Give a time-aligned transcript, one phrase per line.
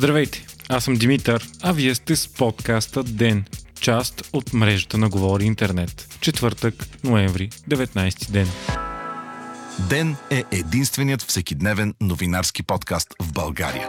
[0.00, 3.44] Здравейте, аз съм Димитър, а вие сте с подкаста ДЕН,
[3.80, 6.16] част от мрежата на Говори Интернет.
[6.20, 6.74] Четвъртък,
[7.04, 8.48] ноември, 19 ден.
[9.88, 13.88] Ден е единственият всекидневен новинарски подкаст в България.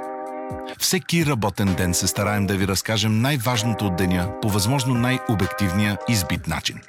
[0.80, 6.48] Всеки работен ден се стараем да ви разкажем най-важното от деня по възможно най-обективния избит
[6.48, 6.82] начин.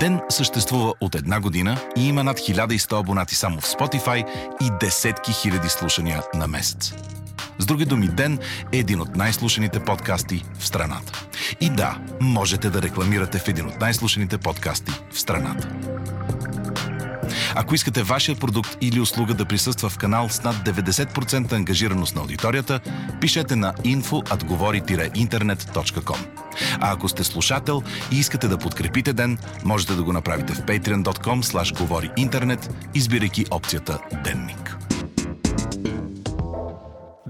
[0.00, 4.24] Ден съществува от една година и има над 1100 абонати само в Spotify
[4.62, 6.94] и десетки хиляди слушания на месец.
[7.58, 8.38] С други думи, Ден
[8.72, 11.26] е един от най-слушаните подкасти в страната.
[11.60, 15.68] И да, можете да рекламирате в един от най-слушаните подкасти в страната.
[17.54, 22.20] Ако искате вашия продукт или услуга да присъства в канал с над 90% ангажираност на
[22.20, 22.80] аудиторията,
[23.20, 26.18] пишете на info.govori-internet.com.
[26.80, 31.42] А ако сте слушател и искате да подкрепите ден, можете да го направите в patreon.com
[31.42, 34.79] slash говори интернет, избирайки опцията Денник.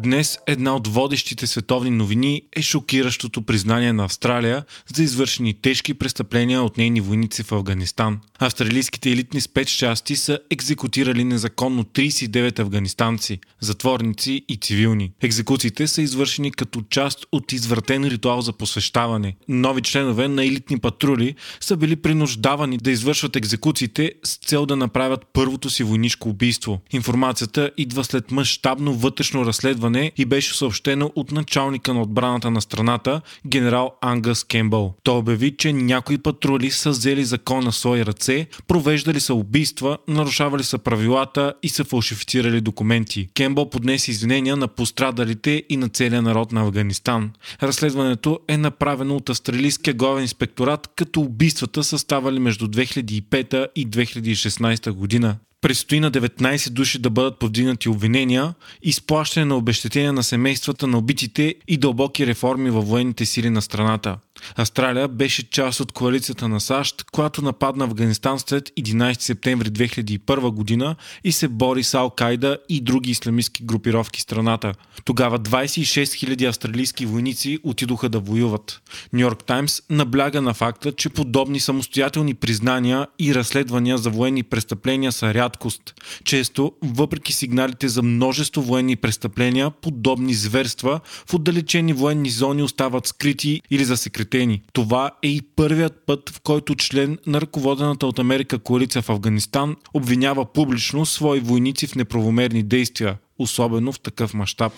[0.03, 6.63] Днес една от водещите световни новини е шокиращото признание на Австралия за извършени тежки престъпления
[6.63, 8.21] от нейни войници в Афганистан.
[8.39, 15.13] Австралийските елитни спецчасти са екзекутирали незаконно 39 афганистанци, затворници и цивилни.
[15.23, 19.37] Екзекуциите са извършени като част от извратен ритуал за посвещаване.
[19.49, 25.27] Нови членове на елитни патрули са били принуждавани да извършват екзекуциите с цел да направят
[25.33, 26.81] първото си войнишко убийство.
[26.93, 32.61] Информацията идва след мащабно вътрешно разследване разследване и беше съобщено от началника на отбраната на
[32.61, 34.95] страната, генерал Ангъс Кембъл.
[35.03, 40.63] Той обяви, че някои патрули са взели закон на свои ръце, провеждали са убийства, нарушавали
[40.63, 43.29] са правилата и са фалшифицирали документи.
[43.35, 47.31] Кембъл поднесе извинения на пострадалите и на целия народ на Афганистан.
[47.63, 54.91] Разследването е направено от австралийския главен инспекторат, като убийствата са ставали между 2005 и 2016
[54.91, 55.37] година.
[55.63, 61.55] Предстои на 19 души да бъдат повдигнати обвинения, изплащане на обещетения на семействата на убитите
[61.69, 64.17] и дълбоки реформи във военните сили на страната.
[64.57, 70.97] Австралия беше част от коалицията на САЩ, която нападна Афганистан след 11 септември 2001 година
[71.25, 74.73] и се бори с Ал-Кайда и други исламистски групировки в страната.
[75.05, 78.81] Тогава 26 000 австралийски войници отидоха да воюват.
[79.13, 85.13] Нью Йорк Таймс набляга на факта, че подобни самостоятелни признания и разследвания за военни престъпления
[85.13, 85.95] са рядкост.
[86.25, 93.61] Често, въпреки сигналите за множество военни престъпления, подобни зверства в отдалечени военни зони остават скрити
[93.71, 94.63] или засекретени.
[94.73, 99.77] Това е и първият път, в който член на ръководената от Америка коалиция в Афганистан
[99.95, 104.73] обвинява публично свои войници в неправомерни действия, особено в такъв мащаб.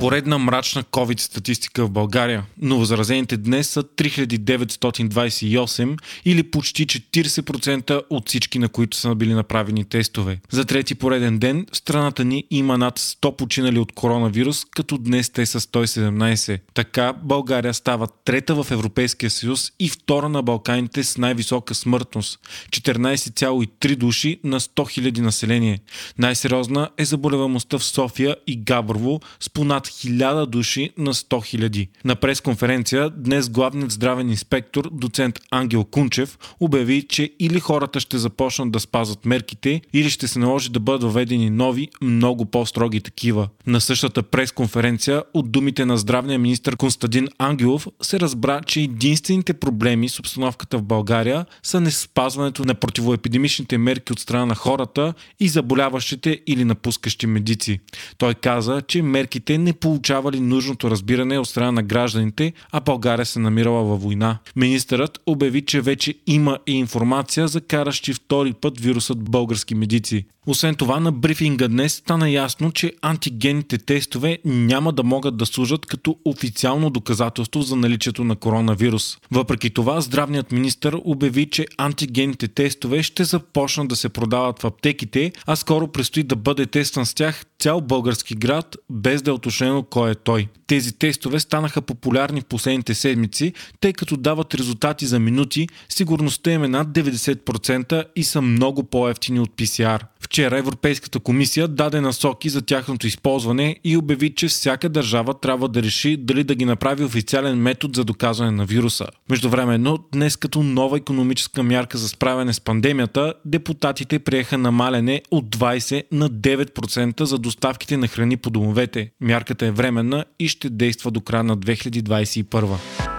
[0.00, 2.44] Поредна мрачна COVID статистика в България.
[2.62, 9.84] но заразените днес са 3928 или почти 40% от всички, на които са били направени
[9.84, 10.38] тестове.
[10.50, 15.30] За трети пореден ден в страната ни има над 100 починали от коронавирус, като днес
[15.30, 16.60] те са 117.
[16.74, 22.40] Така България става трета в Европейския съюз и втора на Балканите с най-висока смъртност
[22.70, 25.78] 14,3 души на 100 000 население.
[26.18, 31.88] Най-сериозна е заболеваността в София и Габрово с понад 1000 души на 100 000.
[32.04, 38.72] На пресконференция днес главният здравен инспектор, доцент Ангел Кунчев, обяви, че или хората ще започнат
[38.72, 43.48] да спазват мерките, или ще се наложи да бъдат въведени нови, много по-строги такива.
[43.66, 50.08] На същата пресконференция от думите на здравния министр Константин Ангелов се разбра, че единствените проблеми
[50.08, 55.48] с обстановката в България са не спазването на противоепидемичните мерки от страна на хората и
[55.48, 57.80] заболяващите или напускащи медици.
[58.18, 63.38] Той каза, че мерките не получавали нужното разбиране от страна на гражданите, а България се
[63.38, 64.38] намирала във война.
[64.56, 70.24] Министърът обяви, че вече има и информация за каращи втори път вирусът български медици.
[70.46, 75.86] Освен това, на брифинга днес стана ясно, че антигенните тестове няма да могат да служат
[75.86, 79.18] като официално доказателство за наличието на коронавирус.
[79.30, 85.32] Въпреки това, здравният министр обяви, че антигенните тестове ще започнат да се продават в аптеките,
[85.46, 89.82] а скоро предстои да бъде тестван с тях цял български град, без да е уточнено
[89.82, 90.48] кой е той.
[90.66, 96.64] Тези тестове станаха популярни в последните седмици, тъй като дават резултати за минути, сигурността им
[96.64, 100.00] е над 90% и са много по-ефтини от PCR.
[100.20, 105.82] Вчера Европейската комисия даде насоки за тяхното използване и обяви, че всяка държава трябва да
[105.82, 109.06] реши дали да ги направи официален метод за доказване на вируса.
[109.30, 116.02] Междувременно, днес като нова економическа мярка за справяне с пандемията, депутатите приеха намалене от 20
[116.12, 119.10] на 9% за доставките на храни по домовете.
[119.20, 123.09] Мярката е временна и ще действа до края на 2021.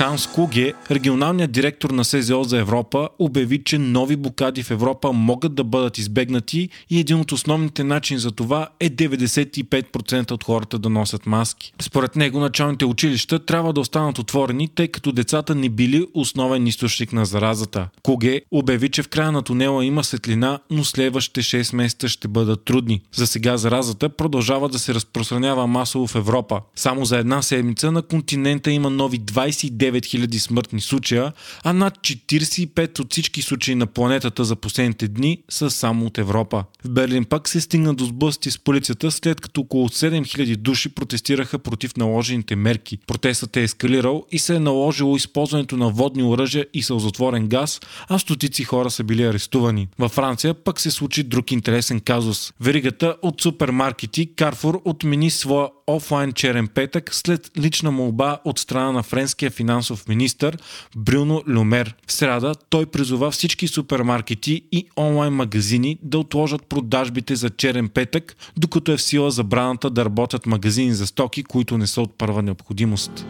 [0.00, 5.54] Ханс Куге, регионалният директор на СЗО за Европа, обяви, че нови блокади в Европа могат
[5.54, 10.88] да бъдат избегнати и един от основните начини за това е 95% от хората да
[10.88, 11.72] носят маски.
[11.82, 17.12] Според него началните училища трябва да останат отворени, тъй като децата не били основен източник
[17.12, 17.88] на заразата.
[18.02, 22.64] Куге обяви, че в края на тунела има светлина, но следващите 6 месеца ще бъдат
[22.64, 23.00] трудни.
[23.14, 26.60] За сега заразата продължава да се разпространява масово в Европа.
[26.74, 31.32] Само за една седмица на континента има нови 29 000 смъртни случая,
[31.64, 36.64] а над 45 от всички случаи на планетата за последните дни са само от Европа.
[36.84, 41.58] В Берлин пак се стигна до сблъсти с полицията, след като около 7000 души протестираха
[41.58, 42.98] против наложените мерки.
[43.06, 48.18] Протестът е ескалирал и се е наложило използването на водни оръжия и сълзотворен газ, а
[48.18, 49.88] стотици хора са били арестувани.
[49.98, 52.52] Във Франция пък се случи друг интересен казус.
[52.60, 59.02] Веригата от супермаркети Carrefour отмени своя офлайн черен петък след лична молба от страна на
[59.02, 60.56] френския финансов министр
[60.96, 61.94] Брюно Люмер.
[62.06, 68.36] В среда той призова всички супермаркети и онлайн магазини да отложат продажбите за черен петък,
[68.56, 72.42] докато е в сила забраната да работят магазини за стоки, които не са от първа
[72.42, 73.26] необходимост.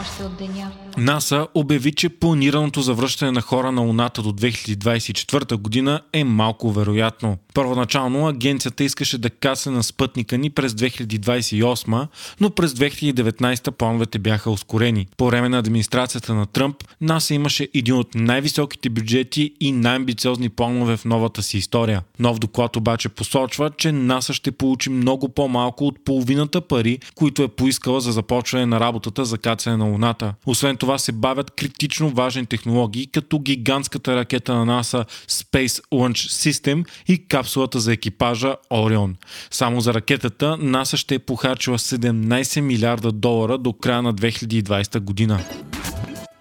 [0.00, 0.70] Още от деня.
[0.96, 7.36] НАСА обяви, че планираното завръщане на хора на Луната до 2024 година е малко вероятно.
[7.54, 12.06] Първоначално агенцията искаше да касне на спътника ни през 2028,
[12.40, 15.06] но през 2019 плановете бяха ускорени.
[15.16, 20.96] По време на администрацията на Тръмп, НАСА имаше един от най-високите бюджети и най-амбициозни планове
[20.96, 22.02] в новата си история.
[22.18, 27.48] Нов доклад обаче посочва, че НАСА ще получи много по-малко от половината пари, които е
[27.48, 30.34] поискала за започване на работата за кацане на Луната.
[30.46, 36.84] Освен това се бавят критично важни технологии, като гигантската ракета на НАСА Space Launch System
[37.08, 39.16] и капсулата за екипажа Орион.
[39.50, 45.40] Само за ракетата НАСА ще е похарчила 17 милиарда долара до края на 2020 година.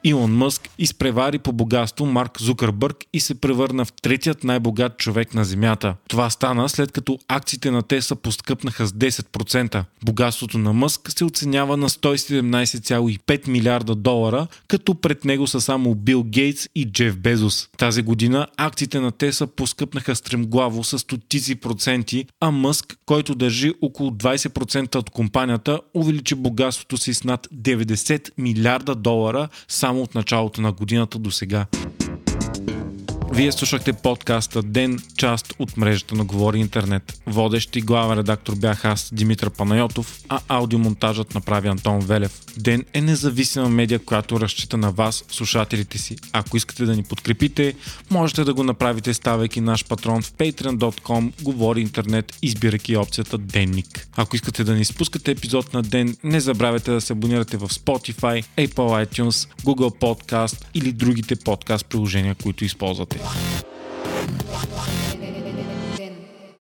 [0.03, 5.45] Илон Мъск изпревари по богатство Марк Зукърбърг и се превърна в третият най-богат човек на
[5.45, 5.95] Земята.
[6.07, 9.83] Това стана след като акциите на Теса поскъпнаха с 10%.
[10.05, 16.23] Богатството на Мъск се оценява на 117,5 милиарда долара, като пред него са само Бил
[16.23, 17.69] Гейтс и Джеф Безос.
[17.77, 24.11] Тази година акциите на Теса поскъпнаха стремглаво с стотици проценти, а Мъск, който държи около
[24.11, 30.71] 20% от компанията, увеличи богатството си с над 90 милиарда долара само от началото на
[30.71, 31.65] годината до сега.
[33.33, 37.21] Вие слушахте подкаста Ден, част от мрежата на Говори Интернет.
[37.25, 42.41] Водещ и главен редактор бях аз, Димитър Панайотов, а аудиомонтажът направи Антон Велев.
[42.57, 46.15] Ден е независима медия, която разчита на вас, слушателите си.
[46.33, 47.73] Ако искате да ни подкрепите,
[48.09, 54.07] можете да го направите ставайки наш патрон в patreon.com, Говори Интернет, избирайки опцията Денник.
[54.15, 58.43] Ако искате да ни спускате епизод на ден, не забравяйте да се абонирате в Spotify,
[58.57, 63.19] Apple iTunes, Google Podcast или другите подкаст приложения, които използвате.
[63.29, 63.63] What?
[64.47, 64.65] What?
[64.69, 64.98] What?